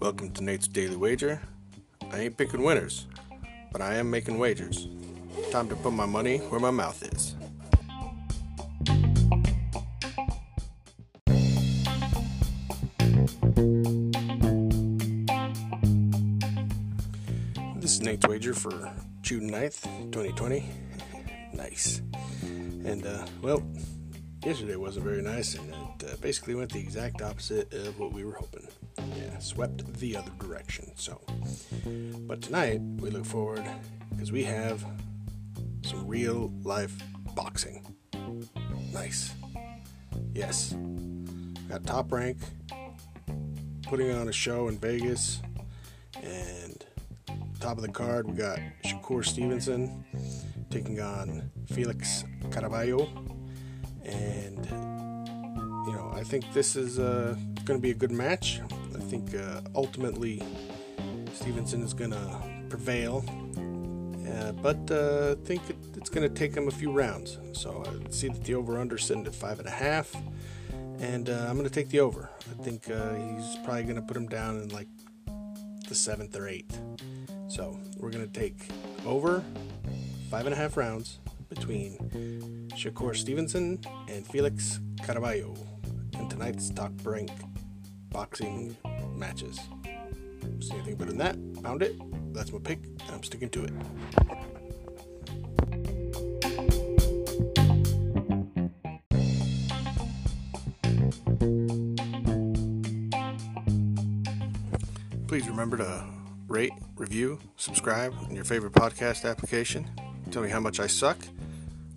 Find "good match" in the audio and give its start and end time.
57.94-58.60